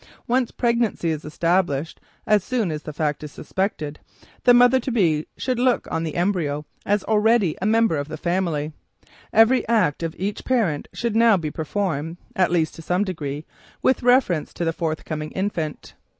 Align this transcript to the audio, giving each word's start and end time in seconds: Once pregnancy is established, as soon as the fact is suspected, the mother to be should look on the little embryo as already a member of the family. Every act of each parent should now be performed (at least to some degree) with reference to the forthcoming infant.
Once 0.27 0.49
pregnancy 0.49 1.11
is 1.11 1.23
established, 1.23 2.01
as 2.25 2.43
soon 2.43 2.71
as 2.71 2.81
the 2.81 2.91
fact 2.91 3.23
is 3.23 3.31
suspected, 3.31 3.99
the 4.45 4.51
mother 4.51 4.79
to 4.79 4.91
be 4.91 5.27
should 5.37 5.59
look 5.59 5.87
on 5.91 6.01
the 6.03 6.09
little 6.09 6.21
embryo 6.21 6.65
as 6.87 7.03
already 7.03 7.55
a 7.61 7.67
member 7.67 7.97
of 7.97 8.07
the 8.07 8.17
family. 8.17 8.73
Every 9.31 9.63
act 9.67 10.01
of 10.01 10.15
each 10.17 10.43
parent 10.43 10.87
should 10.91 11.15
now 11.15 11.37
be 11.37 11.51
performed 11.51 12.17
(at 12.35 12.49
least 12.49 12.73
to 12.77 12.81
some 12.81 13.03
degree) 13.03 13.45
with 13.83 14.01
reference 14.01 14.55
to 14.55 14.65
the 14.65 14.73
forthcoming 14.73 15.29
infant. 15.33 15.93